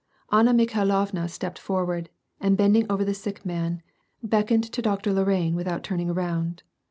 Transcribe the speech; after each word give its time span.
Anna 0.31 0.51
Mikhailovna 0.51 1.29
stepped 1.29 1.59
forward, 1.59 2.09
and 2.39 2.57
bending 2.57 2.91
over 2.91 3.05
the 3.05 3.13
sick 3.13 3.45
man, 3.45 3.83
beckoned 4.23 4.63
to 4.63 4.81
Doctor 4.81 5.13
Lorraine 5.13 5.53
without 5.53 5.83
turning 5.83 6.11
round. 6.11 6.63